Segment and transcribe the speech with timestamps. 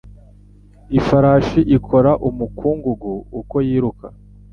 [0.99, 4.05] Ifarashi ikora umukungugu uko yiruka.